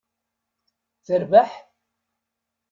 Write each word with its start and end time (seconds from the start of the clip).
Terbeḥ? 1.05 1.51